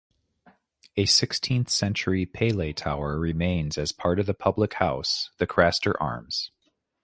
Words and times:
A 0.97 1.05
sixteenth-century 1.05 2.25
pele 2.25 2.73
tower 2.73 3.19
remains 3.19 3.77
as 3.77 3.91
part 3.91 4.19
of 4.19 4.25
the 4.25 4.33
public 4.33 4.73
house, 4.73 5.29
"The 5.37 5.45
Craster 5.45 5.93
Arms". 5.99 6.49